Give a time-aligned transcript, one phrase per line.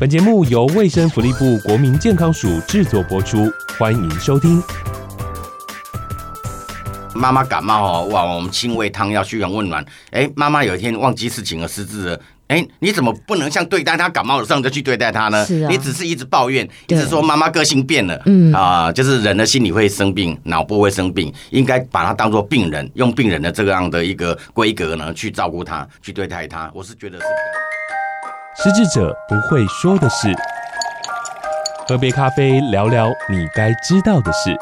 [0.00, 4.62] 本节目由卫生福利部国民健康署制作播出，欢迎收听。
[7.14, 9.84] 妈妈感冒哦，哇，我们清胃汤要嘘寒问暖。
[10.12, 12.20] 哎，妈妈有一天忘记事情而失智了。
[12.46, 15.44] 哎，你怎么不能像对待她感冒的时候就去对待她呢？
[15.44, 18.18] 是啊，你只是一直抱怨，一直说妈妈个性变了。
[18.24, 26.70] 嗯啊，就是人的心理会生病，脑部会生病，应该把她当做病人，用病人的这个样的一个规格呢去照顾她，去对待她。
[26.72, 27.26] 我是觉得是。
[28.56, 30.28] 失智者不会说的事，
[31.88, 34.54] 喝杯咖啡聊聊你该知道的事。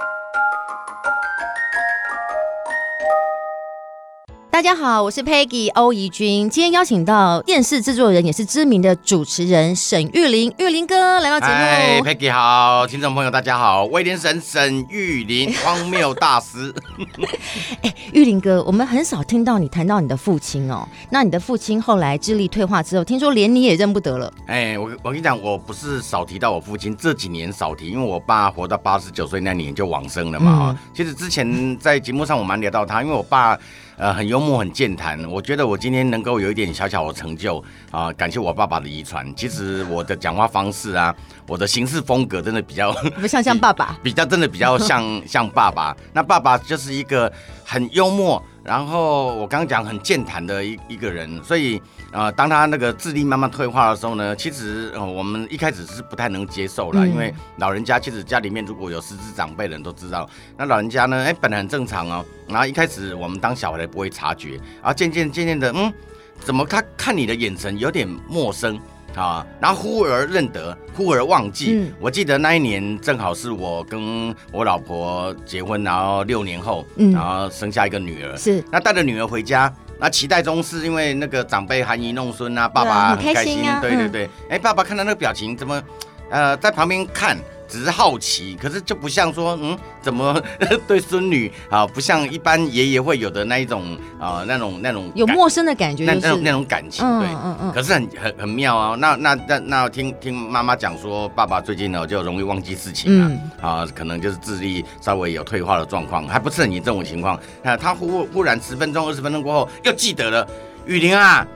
[4.59, 11.53] 大家好，我是 Peggy 欧怡君，今天邀请到电视制作人，也是知名的主持人沈玉林，玉林哥来到节目。
[11.53, 16.75] 哎，Peggy 好，听众朋友大家好，威廉神沈玉林，荒谬大师。
[17.83, 20.85] 哎，玉林哥，我们很少听到你谈到你的父亲哦。
[21.11, 24.29] 那你的父亲后来智力退化之后，听说连你也认不得了。
[24.47, 30.71] 哎，我我跟你讲，我不是少提到我父亲，这几年少提，因为我爸活到八十九岁那年就往生了嘛。
[30.71, 33.57] 嗯、其实之前在节目上我蛮聊到他，因为我爸。
[33.99, 35.23] 呃，很幽默，很健谈。
[35.29, 37.59] 我觉得我今天能够有一点小小的成就
[37.91, 39.35] 啊、呃，感谢我爸爸的遗传。
[39.35, 41.15] 其实我的讲话方式啊，
[41.49, 45.97] 我的行事风格真的比较不像像爸爸，比较真的比较像 像爸爸。
[46.13, 47.31] 那爸爸就是一个
[47.65, 48.43] 很幽默。
[48.69, 51.81] 然后我刚刚讲很健谈的一一个人，所以
[52.13, 65.91] 呃，当他那个智力慢慢退化的时候呢，其实呃我们一开始是不太能接受啦，嗯、因为老人家其实家里面如果有失智长辈的人都知道，那老人家呢，哎，本来很正常哦，然后一开始我们当小孩的不会察觉，然后渐渐渐渐的，嗯，
[66.39, 68.79] 怎么他看你的眼神有点陌生？
[69.15, 71.73] 啊，然后忽而认得，忽而忘记。
[71.75, 78.37] 嗯、我记得那一年正好是我跟我老婆结婚，然后六年后，嗯、然后生下一个女儿。
[78.37, 83.65] 是，那带着女儿回家，那期待中是因为那个长辈含饴弄孙啊，爸爸很开心。
[83.81, 85.83] 对对对，哎、嗯，爸爸看到那个表情，怎么，
[86.31, 87.37] 呃，在旁边看。
[87.69, 90.43] 只是好奇，可是就不像说，嗯， 怎么
[90.89, 97.73] 对孙女啊，不像一般爷爷会有的那一种啊，那种那种有陌生的感觉，就是，那那种那种感情，对，嗯嗯。
[97.73, 107.39] 可是很很很妙啊，那那那那听听妈妈讲说，爸爸最近呢就容易忘记事情啊，可能就是智力稍微有退化的状况，还不是很严重的情况。
[107.63, 110.49] 啊，他忽忽然十分钟、二十分钟过后又记得了，
[110.87, 111.47] 雨林啊。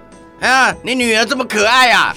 [0.42, 2.12] 哎呀，你女儿这么可爱啊！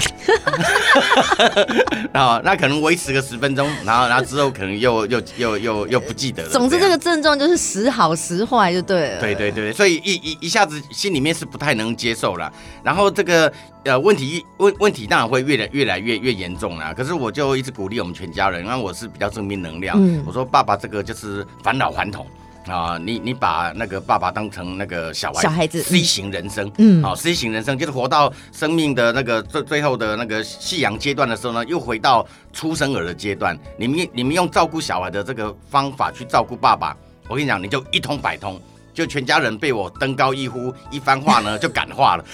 [2.12, 6.50] 然后那可能维持个十分钟，然后然后之后可能又又又又又不记得了。
[6.50, 9.22] 总之这个症状就是时好时坏，就对了。
[9.22, 12.52] 对对对，所以一一一下子心里面是不太能接受了。
[12.84, 13.54] 然后这个
[13.84, 16.92] 呃问题问问题当然会越来越来越越严重了。
[16.96, 19.96] 可是我就一直鼓励我们全家人，因为我是比较正面能量。
[20.00, 22.26] 嗯，我说爸爸这个就是返老还童。
[22.68, 33.58] 啊，你你把那个爸爸当成那个小孩小孩子，C 型人生，嗯，好，C 型人生就是活到生命的那个最最后的那个夕阳阶段的时候呢，又回到出生儿的阶段。
[33.78, 38.60] 你们你们用照顾小孩的这个方法去照顾爸爸，我跟你讲，你就一通百通。
[38.96, 42.26] 就全家人被我登高一呼，一番话呢 就感化了。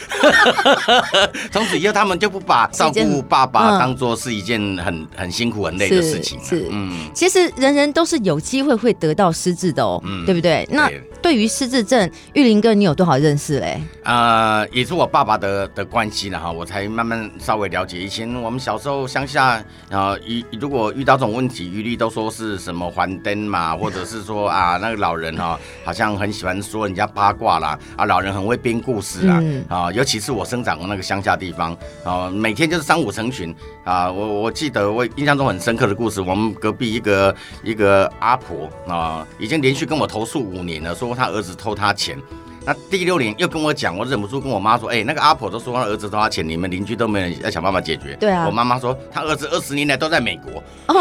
[1.51, 6.39] 从此以后，他们就不把照顾爸爸当做是一件很很辛苦、很累的事情。
[6.44, 10.67] 是，嗯，其实人人都是有机会会得到失智的哦，嗯，对不对？
[10.72, 11.01] 那对
[11.36, 13.82] 于失智症，玉林哥，你有多少认识嘞？
[14.04, 18.00] 呃，也是我爸爸的的关系了哈，我才慢慢稍微了解。
[18.00, 26.62] 以前我们小时候乡下啊，遇如果遇到这种问题，一律都说是什么还灯嘛，或者是说啊，那个老人哈，好像很喜欢。
[26.62, 33.53] 说人家八卦啦，啊，老人很会编故事啦，嗯、啊，尤其是我生长的那个乡下地方，啊，每天就是三五成群，
[33.84, 42.17] 啊，我我记得我印象中很深刻的故事，我们隔壁一个一个阿婆啊，已经连续跟我投诉五年了，说他儿子偷他钱。
[42.63, 48.16] 那第六年又跟我讲，我忍不住跟我妈说，哎、欸，那个阿婆都说他儿子偷他钱，你们邻居都没人要想办法解决。
[48.19, 48.45] 对啊。
[48.45, 50.63] 我妈妈说，他儿子二十年来都在美国。
[50.85, 50.95] 哦。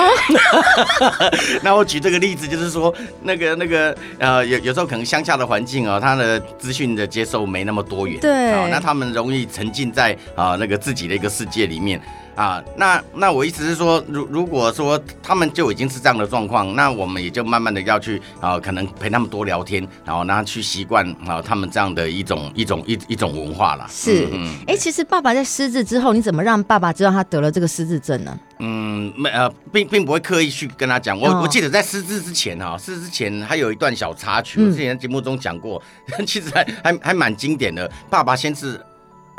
[1.62, 8.18] 那我举这个例子，就是说，那个那个呃，有有时候可能乡下的环境啊、哦，他的资讯的接受没那么多元。
[8.20, 8.52] 对。
[8.52, 12.00] 啊、哦，那他们容易沉浸在啊、呃、那个自己的一个世界里面。
[12.34, 23.86] 啊，那那我意思是说，如如果说他们就已经是这样的状况，那我们也就慢慢的要去啊，可能陪他们多聊天，然后让他去习惯啊他们这样的一种一种一一种文化了。
[23.90, 28.38] 是，哎、嗯欸，其实爸爸在失智之后，你怎么让爸爸知道他得了这个失智症呢？
[28.58, 31.18] 嗯，没呃，并并不会刻意去跟他讲。
[31.18, 35.82] 我、哦、我记得在失智之前哈，失智之前还有一段小插曲，我之前节目中讲过，
[36.18, 37.90] 嗯、 其实还还还蛮经典的。
[38.08, 38.80] 爸爸先是。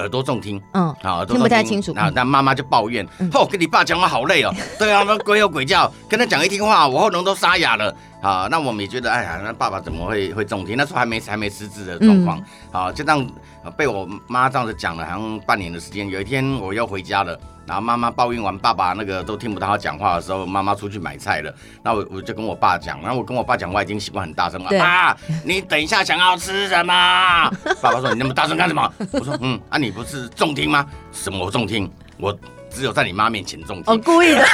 [0.02, 1.94] 耳朵重听，嗯，好，耳朵听，不太清楚。
[1.96, 4.54] 那那妈妈就抱怨，哦，跟你爸讲话好累哦。
[4.78, 7.96] 对啊，那鬼吼鬼叫，跟他讲一听话，我喉咙都沙哑了。
[8.22, 10.76] 啊，那我们也觉得，哎呀，那爸爸怎么会会重听？
[10.78, 12.40] 那时候还没还没失智的状况。
[12.72, 13.28] 啊，就这样
[13.76, 16.08] 被我妈这样子讲了，好像半年的时间。
[16.10, 21.54] 有一天我又回家了，然后妈妈抱怨完爸爸那个都听不到他讲话的时候，妈妈出去买菜了，
[21.84, 25.16] 那我我就跟我爸讲，然后我跟我爸讲话已经习惯很大声了，爸，
[25.46, 27.52] 你等一下想要吃什么？
[27.82, 28.94] 爸爸说你那么大声干什么？
[29.14, 30.86] 我说嗯，啊你不是重听吗？
[31.12, 31.90] 什么我重听？
[32.18, 32.38] 我。
[32.74, 34.46] 只有在你妈面前重听，哦，故意的，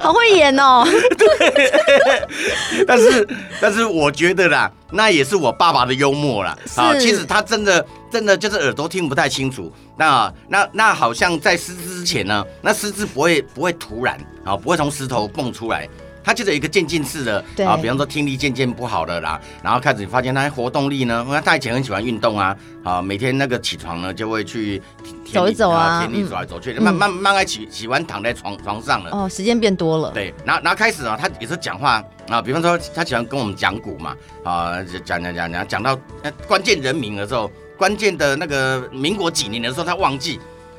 [0.00, 0.84] 好会演哦。
[1.16, 1.72] 对，
[2.86, 3.28] 但是
[3.60, 6.56] 但是我觉得啦，那也是我爸爸的幽默啦。
[6.76, 9.72] 啊，其实他真的真的就是耳朵听不太清楚。
[9.96, 15.88] 那那那好像在失智之前呢，那失智不会不会突然啊，不会从石头蹦出来。
[16.28, 22.54] 他就是一个渐进式的啊，比方说听力渐渐不好了啦，然后开始发现他活动力呢，因为他以前很喜欢运动啊，
[22.84, 24.78] 啊，每天那个起床呢就会去
[25.32, 29.10] 走一走啊，田里走来走去，慢慢慢慢喜喜欢躺在床床上了。
[29.10, 30.10] 哦，时间变多了。
[30.10, 34.14] 对，然后然后开始啊，他也是讲话啊，比方说他喜欢跟我们讲古嘛，
[34.44, 35.98] 啊，讲讲讲讲讲到
[36.46, 40.38] 关键人名的时候，关键的那个民国几年的时候，他忘记。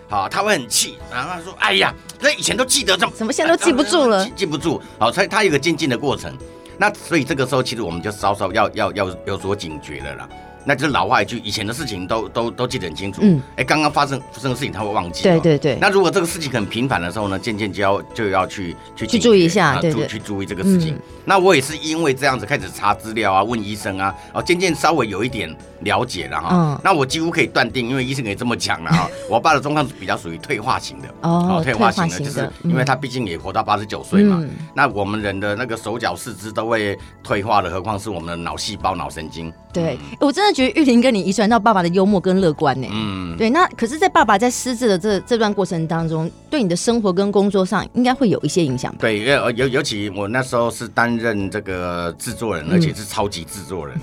[0.10, 4.26] 好，他会很气，然后他说：“哎呀，那以前都记得这么，怎么现在都记不住了？
[4.26, 4.82] 记记不住。
[4.98, 6.36] 好，所以他有个渐进的过程。
[6.78, 10.30] 那所以这个时候，其实我们就稍稍要要要有所警觉了啦。”
[10.66, 13.22] 那就是老话一句，以前的事情都都都记得很清楚。
[13.24, 15.24] 嗯，哎，刚刚发生发生的事情他会忘记。
[15.24, 15.78] 对对对。
[15.80, 20.98] 那如果这个事情很频繁的时候呢，渐渐就要就要去去去注意一下，对对，去注意这个事情。
[21.26, 26.50] 那我也是因为这样子开始查资料啊，问医生啊，哦，渐渐稍微有一点了解了哈。
[26.52, 26.82] 嗯。
[26.84, 31.08] 那我几乎可以断定，因为医生也这么讲了哈， 我爸的状况比较属于退化型的。
[31.22, 31.62] 哦。
[31.64, 34.44] 退化型的，就是因为他毕竟也活到八十九岁嘛。
[34.74, 39.52] 那我们人的那个手脚四肢都会退化的，何况是我们的脑细胞、脑神经。
[39.72, 42.88] 对，我真的觉得玉林跟你遗传到爸爸的幽默跟乐观呢。
[42.92, 43.50] 嗯，对。
[43.50, 48.98] 那可是，在爸爸在失智的这这段过程当中，对你的生活跟工作上，应该会有一些影响吧？
[49.01, 53.98] 对，因为尤尤其我那时候是担任这个制作人，而且是超级制作人。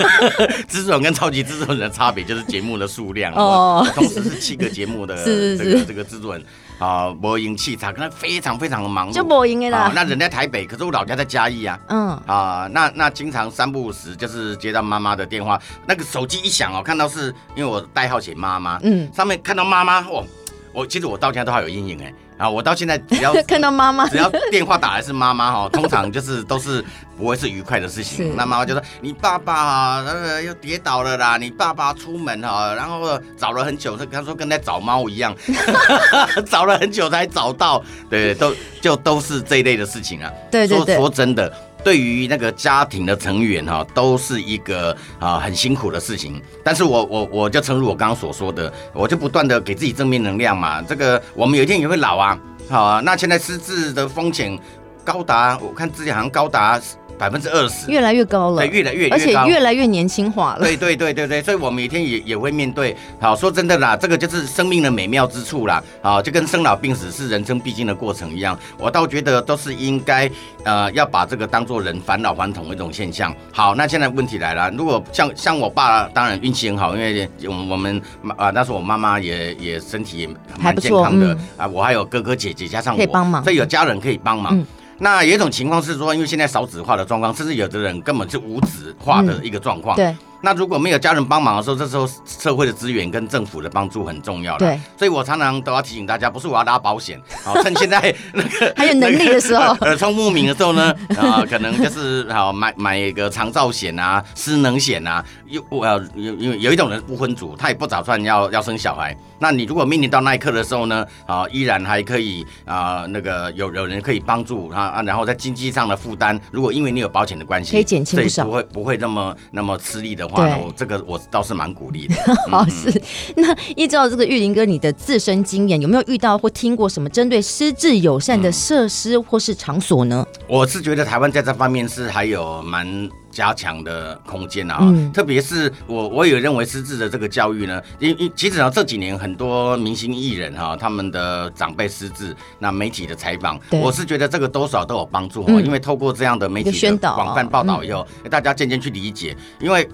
[0.68, 5.16] 制作人跟超级制作人的差别就是节目的数量哦，同时是七个节目的
[5.56, 6.44] 这个这个制作人。
[6.78, 9.78] 啊，播音器材可能非常非常的忙碌，就播音的啦。
[9.78, 11.78] 啊，那人在台北，可是我老家在嘉义啊。
[11.88, 12.10] 嗯。
[12.26, 20.24] 啊，那那经常三不五时就是接到妈妈的电话，那个手机一响哦，看到是因为我代号写妈妈，嗯，上面看到妈妈，哦，
[20.72, 22.14] 我其实我到现在都还有阴影哎。
[22.38, 26.82] 啊，我到现在 只要看到妈妈，只要电话打来是妈妈哈，通常就是都是
[27.16, 28.34] 不会是愉快的事情。
[28.36, 35.34] 那妈妈就说：“你爸爸呃又跌倒了啦，你爸爸出门哈，然后找了很久，他他说跟在找猫一样，
[36.48, 40.30] 找了很久才找到。”对，都就都是这一类的事情啊。
[40.50, 41.52] 对对对，说说真的。
[41.84, 46.42] 对于那个家庭的成员哈，都是一个啊很辛苦的事情。
[46.62, 50.82] 但是我我我就诚如我刚刚所说的，我就不断的给自己正面能量嘛。
[50.82, 52.38] 这个我们有一天也会老啊，
[52.68, 53.00] 好啊。
[53.00, 54.58] 那现在失智的风险
[55.04, 56.80] 高达，我看自己好像高达。
[57.18, 60.60] 百分之二十，越来越高了，对，越来越，而且越来越年轻化了。
[60.60, 62.96] 对对对对对，所以我每天也也会面对。
[63.20, 65.82] 好，说真的啦，这个就是生命的美妙之处啦。
[66.00, 70.30] 好，就跟生老病死是人生必经的过程一样，我倒觉得都是应该
[70.64, 73.34] 呃要把这个当做人返老还童的一种现象。
[73.52, 78.00] 好，那现在问题来了，如果像像我爸，当然运气很好，因为我我们
[78.36, 80.28] 啊那时候我妈妈也也身体也
[80.60, 84.64] 蛮健康的啊，我还有哥哥姐姐加上我，可以帮忙，所以有家人可以帮忙。
[84.98, 89.96] 那有一种情况是说，因为现在少子化的状况，甚至有的人根本是无子化的一个状况。
[89.96, 90.14] 对。
[90.40, 94.58] 那如果没有家人帮忙的时候，这时候社会的资源跟政府的帮助很重要了。
[94.60, 105.24] 对，所以我常常都要提醒大家，不是我要拉保险， 好，趁现在那个还有能力的时候，耳 聪目明的时候呢，啊，可能就是好买买一个长照险啊、失能险啊。
[105.48, 109.16] 有我要有有有一种人不婚族，他也不打算要要生小孩。
[109.38, 120.26] 那你如果面临到那一刻的时候呢，啊，依然还可以啊，那个有有人可以帮助他啊，然后在经济上的负担，如果因为你有保险的关系，可以减轻不少，不会不会那么那么吃力的。
[120.28, 122.14] 对，我这个我倒是蛮鼓励的。
[122.48, 123.02] 好， 是
[123.36, 130.26] 那依照这个玉林哥你的自身经验，有没有遇到或听过什么针对失智友善的设施或是场所呢？
[130.46, 149.88] 我是觉得台湾在这方面是还有蛮加强的空间啊，嗯、特别是我我也认为失智的这个教育呢，因因其实啊这几年很多明星艺人哈，他们的长辈失智，那媒体的采访，我是觉得这个多少都有帮助，嗯、因为透过这样的媒体的广泛报道以后，嗯、大家渐渐去理解，因为。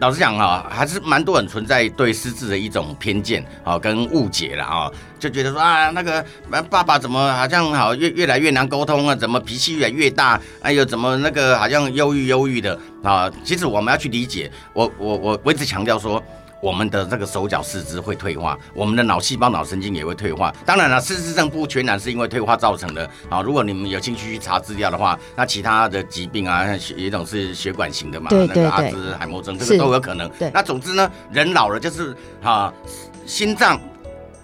[0.00, 6.24] 老实讲哈，还是蛮多人存在对失智的一种偏见啊，跟误解了啊，就觉得说啊，那个
[6.68, 13.30] 爸爸怎么好像好越越来越难沟通啊，怎么脾气越来越大，哎呦，怎么那个好像忧郁忧郁的啊？
[13.44, 16.22] 其实我们要去理解，我我我我一直强调说。
[16.62, 20.54] 我们的这个手脚四肢会退化，我们的脑细胞、脑神经也会退化。
[20.64, 23.42] 当然了，失智症不全然是因为退化造成的啊。
[23.42, 26.64] 如果你们有兴趣去查资料的话，那其他的疾病啊，
[26.96, 30.28] 有一种是血管型的嘛，对对对，那个阿兹海默症这个都有可能。
[30.38, 32.72] 对，那总之呢，人老了就是啊。
[33.24, 33.80] 心脏、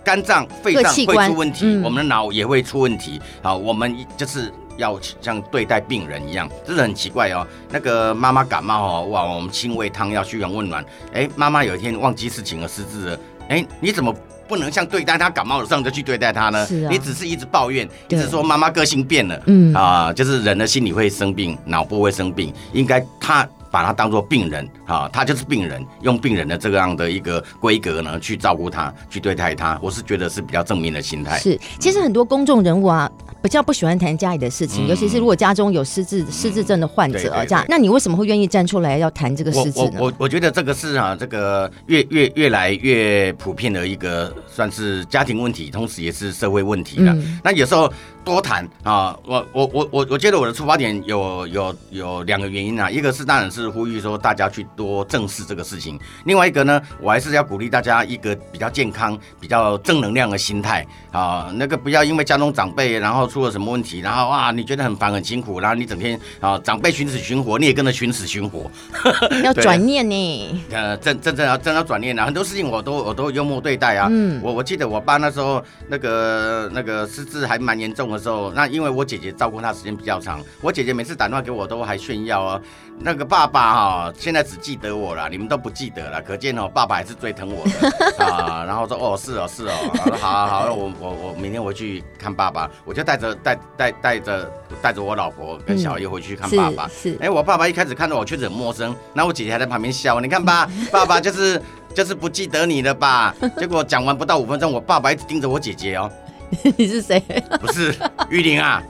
[0.04, 3.20] 肝脏、肺脏会出问题，嗯、我们的脑也会出问题。
[3.42, 7.46] 好，我们就是要像对待病人一样，真的很奇怪哦。
[7.70, 10.82] 那个妈妈感冒哦，哇，我们清胃汤药嘘寒问暖。
[11.12, 13.20] 哎，妈妈有一天忘记事情而失智了。
[13.50, 14.14] 哎，你怎么？
[14.48, 16.64] 不能像对待他感冒的时候就去对待他呢？
[16.64, 31.38] 是啊，你只是一直抱怨，一直说妈妈个性变了，嗯啊、呃，就是人的心理会生病，脑部会生病，应该他把他当做病人啊，他就是病人，用病人的这样的一个规格呢去照顾他，去对待他，我是觉得是比较正面的心态。
[31.38, 33.10] 是，其实很多公众人物啊。
[33.40, 39.98] 比较不喜欢谈家里的事情，嗯、尤其是如果家中有失智、失智症的患者啊，这样，那你为什么会愿意站出来要谈这个事情呢？
[40.00, 47.12] 我我我觉得这个是啊，这个越越越来越普遍的一个算是家庭问题，同时也是社会问题了。
[47.12, 47.90] 嗯、那有时候
[48.28, 63.28] 多谈啊，我我我我我觉得我的出发点有有有两个原因啊，一个是当然是呼吁说大家去多正视这个事情，另外一个呢，我还是要鼓励大家一个比较健康、比较正能量的心态啊，那个不要因为家中长辈然后。
[63.28, 64.00] 出了什么问题？
[64.00, 68.70] 然后啊，你觉得很烦很辛苦，然后你整天啊，长辈寻死寻活，你也跟着寻死寻活，
[69.44, 70.64] 要转念呢。
[70.72, 74.08] 呃，真真正要真要转念啊，很多事情我都我都幽默对待啊。
[74.10, 82.60] 嗯，我我记得我爸那时候那个那个失智还蛮严重的时候，那因为我姐姐照顾他时间比较长，我姐姐每次打电话给我都还炫耀哦。
[83.00, 87.88] 那个爸爸哈，现在只记得我了，你们都不记得了，可见哦，爸爸还是最疼我的
[88.24, 88.64] 啊。
[88.66, 89.72] 然后说哦，是哦，是哦，
[90.20, 94.50] 好，好，好，我我我明天回去看爸爸，我就带着带带带着
[94.82, 96.86] 带着我老婆跟小姨回去看爸爸。
[96.86, 101.62] 嗯、是，哎、欸，我爸爸一开始看到我确实很陌生，然后我姐姐还在旁边笑，你看吧，爸爸就是
[101.94, 103.32] 就是不记得你了吧？
[103.58, 106.10] 结果讲完不到五分钟，我爸爸一直盯着我姐姐哦。
[106.76, 107.22] 你是谁？
[107.60, 107.94] 不是
[108.30, 108.82] 玉玲啊。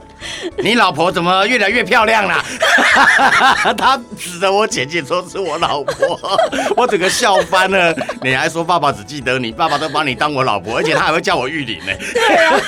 [0.57, 2.43] 你老婆怎么越来越漂亮了？
[3.77, 6.19] 他指着我姐姐说是我老婆，
[6.75, 7.95] 我整个笑翻了。
[8.21, 11.93] 你还说爸爸只记得你，爸爸都把你当我老婆，而且他还会叫我玉玲呢。
[12.13, 12.59] 对呀，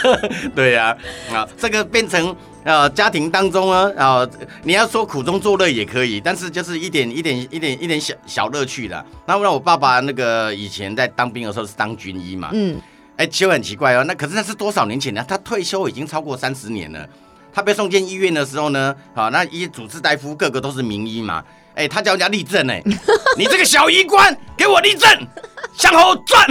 [0.56, 0.98] 对呀，
[1.34, 2.34] 啊，这个变成
[2.64, 4.26] 呃家庭当中呢，啊，
[4.64, 9.06] 你要说苦中作乐也可以，但是就是一点一点一点一点小小乐趣的。
[9.26, 12.80] 那让我爸爸那个以前在当兵的时候是当军医嘛，嗯，
[13.18, 15.24] 哎，其实很奇怪哦，那可是那是多少年前呢？
[15.28, 17.08] 他退休已经超过三十年了。
[17.54, 21.44] 他被送进医院的时候呢，好，那医主治大夫个个都是名医嘛，
[21.82, 22.82] 哎、欸，他叫人家立正哎，
[23.38, 25.10] 你这个小医官，给我立正。
[25.78, 26.46] 向后转，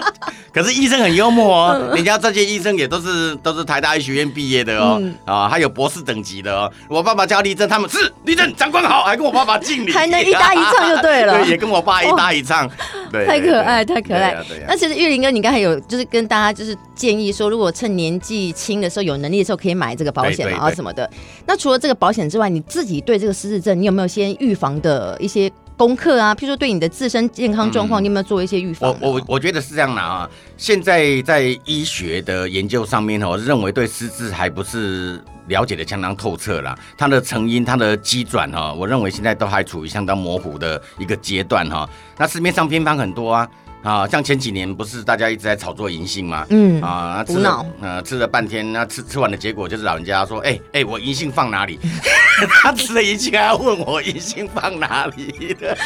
[0.52, 6.70] 可是医生很幽默哦，人家这些医生也都是都是台大医学院毕业的哦，嗯、啊，还有博士等级的哦。
[6.88, 12.68] 我爸爸叫立正，他们是立正，长官好，还跟我爸爸敬礼，还能一搭一唱就对了， 对，也跟我爸一搭一唱，
[13.12, 14.36] 对，太可爱，太可爱。
[14.66, 21.08] 那其实玉林哥，你刚才有就是跟大家就是建议说，如果趁年纪轻的时候有能力的时候，可以买这个保险啊什么的。
[21.46, 25.50] 那除了这个保险之外，你自己对这个失智症，你有没有先预防的一些？
[25.76, 28.94] 功课啊，譬如说对你的自身健康状况，嗯、你有没有做一些预防？
[29.00, 30.30] 我我我觉得是这样的啊。
[30.56, 36.78] 现在在医学的研究上面，我认为对失智还不是了解的相当透彻啦。
[36.96, 41.90] 它的成因、它的机转哈，我认为现在都还处于相当模糊的一个阶段哈。
[42.16, 43.50] 那市面上偏方很多啊。
[43.84, 46.46] 啊，像前几年不是大家一直在炒作银杏吗？
[46.48, 51.78] 嗯啊，吃了呃吃了半天，那吃吃完的结果就是老人家说，哎、欸、哎、欸，我银杏放哪里？
[52.48, 55.54] 他吃了银杏还要问我银杏放哪里？
[55.60, 55.76] 对，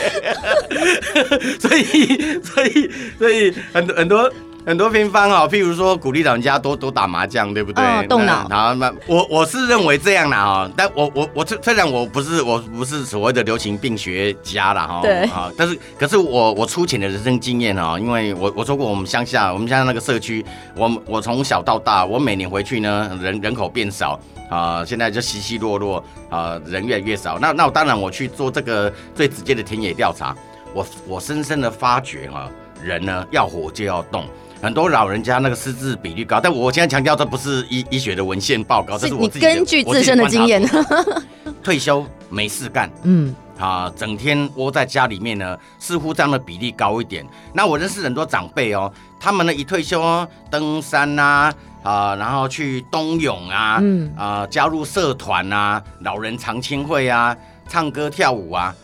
[1.58, 4.32] 所以所以所以很多很多。
[4.66, 7.82] 很多偏方啊，譬如说鼓励老人家多多打麻将，对不对？
[7.82, 8.46] 哦，动脑。
[8.50, 20.44] 好，那我我是认为这样啦哈，但我我我虽然我不是我不是所谓的流行病学家啦哈，对啊，但是可是我我粗浅的人生经验哈，因为我我说过我们乡下我们乡下那个社区，
[20.76, 27.38] 我我从小到大，我每年回去呢，人人口变少啊，现在就稀稀落落啊，人越来越少。
[27.38, 30.36] 那那我当然我去做这个最直接的田野调查，
[30.74, 32.50] 我我深深的发觉哈，
[32.82, 34.26] 人呢要活就要动。
[34.60, 40.68] 很多老人家那个失智比率高，但我现在强调这不是医医学的文献报告，这是我自己根据自身的经验。
[41.62, 47.26] 退休没事干，嗯啊，整天窝在家里面呢，似乎这样的比例高一点。
[47.52, 57.36] 那我认识很多长辈哦，他们呢一退休哦，登山啊啊，然后去冬泳啊，嗯啊，加入社团啊，老人常青会啊，
[57.68, 58.74] 唱歌跳舞啊，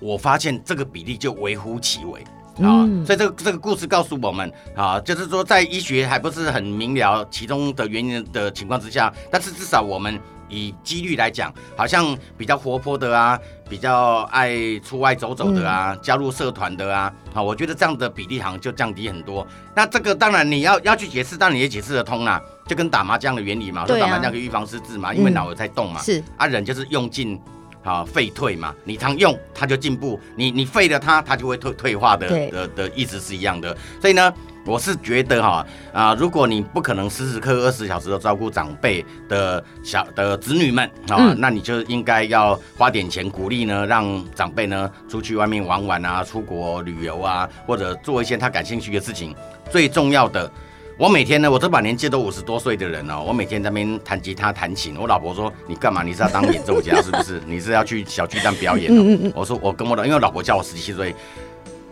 [0.00, 2.22] 我发现这个比例就微乎其微。
[2.62, 13.38] 啊，所以这个这个故事告诉我们啊，就是说在医学还不是很明了其中的原因的情况之下，但是至少我们以几率来讲，好像比较活泼的啊，
[13.68, 19.46] 比较爱出外走走的啊，加入社团的啊，好，我觉得这样的比例好像就降低很多。
[19.74, 27.40] 那这个当然你要要去解释，当然也解释得通啦，就跟打麻将的原理嘛，说打麻将可以预防失智嘛，因为脑子在动嘛，是啊，人就是用尽。
[27.82, 33.76] 啊，废退嘛，你常用它就进步，你你废了它，它就会退退化的的的意思是一样的。
[34.00, 34.32] 所以呢，
[34.66, 49.34] 我是觉得哈啊，如果你不可能时时刻刻二十小时都照顾长辈的小的子女们啊，嗯、那你就应该要花点钱鼓励呢，让长辈呢出去外面玩玩啊，出国旅游啊，或者做一些他感兴趣的事情。
[49.70, 50.50] 最重要的，
[50.98, 54.96] 我每天呢，我这把年纪都五十多岁的人了，我每天在那边弹吉他弹琴。
[54.98, 56.02] 我老婆说：“你干嘛？
[56.02, 57.40] 你是要当演奏家是不是？
[57.46, 58.92] 你是要去小巨蛋表演？”
[59.32, 61.14] 我说：“我跟我老，因为我老婆叫我十七岁。”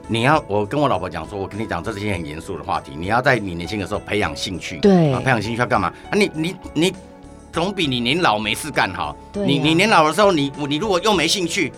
[0.08, 2.94] 你要我跟我老婆讲说，我跟你讲，这是一件很严肃的话题。
[2.96, 5.86] 你要在你年轻的时候培养兴趣，对，培养兴趣要干嘛？
[6.10, 6.92] 啊，你你你
[7.52, 9.16] 总比你年老没事干好。
[9.32, 11.72] 对啊，你你年老的时候，你你如果又没兴趣，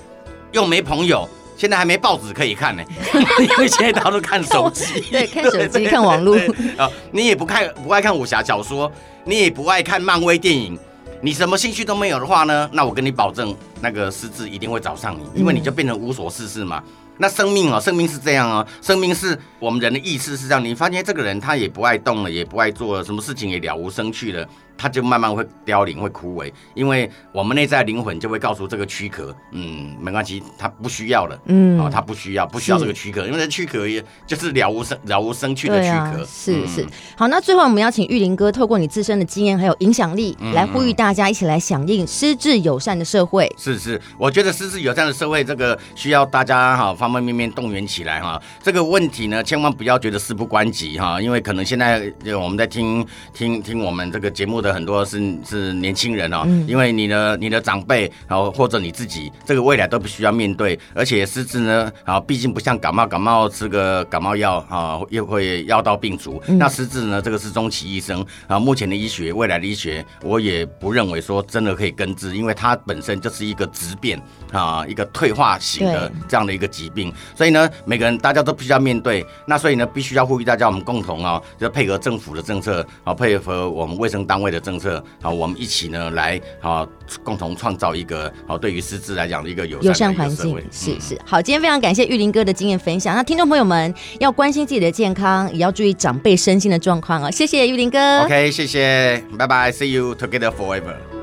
[0.53, 1.29] 又没朋友，
[1.59, 2.83] 现在还没报纸可以看呢，
[3.43, 6.37] 因为现在大家都看手机，对，看手机 看网络
[6.79, 8.91] 啊，你也不看不爱看武侠小说，
[9.25, 10.79] 你也不爱看漫威电影，
[11.21, 12.71] 你什么兴趣都没有的话呢？
[12.73, 16.81] 那我跟你保证，那个失智一定会找上你，因为你就变成无所事事嘛。
[17.19, 20.65] 那生命啊，生命是这样啊，生命是我们人的意识是这样。
[20.65, 24.49] 你发现这个人他也不爱动了，也不爱做了，什么事情也了无生趣了。
[24.81, 36.87] 他就慢慢会凋零，会枯萎，因为我们内在灵魂就会告诉这个躯壳，嗯，没关系，他不需要了，嗯，哦，他不需要，不需要这个躯壳，因为这躯壳也就是了无生了无生趣的躯壳，是、啊、是。
[37.17, 43.53] 好，那最后我们要请玉林哥透过你自身的经验还有影响力，来呼吁大家一起来响应失智友善的社会。
[43.59, 48.41] 是是，我觉得失智友善的社会这个需要大家哈方方面面动员起来哈。
[48.63, 54.69] 这个问题呢，千万不要觉得事不关己哈，因为可能现在我们在听听听我们这个节目的。
[54.79, 66.41] 很多是是年轻人哦，因为你的你的长辈，然后或者你自己，这个未来都必须要面对，而且失智呢，啊，毕竟不像感冒，感冒吃个感冒药啊，又会药到病除。
[66.47, 68.59] 那失智呢，这个是终其一生啊。
[68.59, 74.21] 目前的医学，未来的医学，我也不认为说真的可以根治，因为它本身就是一个质变
[74.53, 76.98] 啊，一个退化型的这样的一个疾病。
[77.35, 79.27] 所以呢，每个人大家都必须要面对。
[79.47, 84.59] 那所以呢，必须要呼吁大家，我们共同啊，就配合政府的政策啊，配合我们卫生单位的。
[84.59, 86.87] 政策好，我们一起呢来啊
[87.23, 90.61] 共同创造一个好对于失智来讲的一个友善环境。
[90.71, 93.15] 是是好，今天非常感谢玉林哥的经验分享。
[93.15, 97.31] 那听众朋友们要关心自己的健康，也要注意长辈身心的状况啊！
[97.31, 98.25] 谢谢玉林哥。
[98.25, 101.18] OK，谢谢，拜拜，See you together forever。